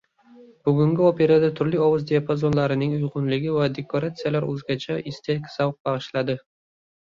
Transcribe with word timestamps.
Bugungi 0.69 1.01
operada 1.11 1.49
turli 1.59 1.81
ovoz 1.87 2.05
diapazonlarining 2.13 2.97
uygʻunligi 2.97 3.53
va 3.59 3.69
dekoratsiyalar 3.77 4.51
oʻzgacha 4.51 5.01
estetik 5.15 5.55
zavq 5.59 5.81
bagʻishladi. 5.93 6.41